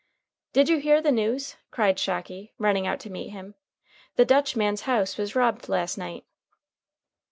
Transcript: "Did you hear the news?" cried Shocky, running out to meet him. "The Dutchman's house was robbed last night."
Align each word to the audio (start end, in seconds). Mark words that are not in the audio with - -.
"Did 0.51 0.67
you 0.67 0.79
hear 0.79 0.99
the 0.99 1.11
news?" 1.11 1.57
cried 1.69 1.99
Shocky, 1.99 2.55
running 2.57 2.87
out 2.87 2.99
to 3.01 3.09
meet 3.11 3.29
him. 3.29 3.53
"The 4.15 4.25
Dutchman's 4.25 4.81
house 4.89 5.15
was 5.15 5.35
robbed 5.35 5.69
last 5.69 5.95
night." 5.95 6.25